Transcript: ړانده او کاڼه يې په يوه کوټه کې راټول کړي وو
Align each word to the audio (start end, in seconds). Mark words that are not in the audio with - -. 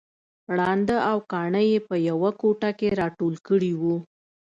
ړانده 0.55 0.97
او 1.11 1.17
کاڼه 1.31 1.61
يې 1.69 1.77
په 1.87 1.95
يوه 2.09 2.29
کوټه 2.41 2.69
کې 2.79 2.95
راټول 3.01 3.33
کړي 3.47 3.71
وو 3.81 3.95